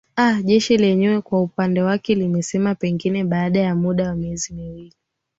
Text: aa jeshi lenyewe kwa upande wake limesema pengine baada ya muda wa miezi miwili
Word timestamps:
aa 0.17 0.41
jeshi 0.41 0.77
lenyewe 0.77 1.21
kwa 1.21 1.41
upande 1.41 1.81
wake 1.81 2.15
limesema 2.15 2.75
pengine 2.75 3.23
baada 3.23 3.59
ya 3.59 3.75
muda 3.75 4.07
wa 4.09 4.15
miezi 4.15 4.53
miwili 4.53 4.93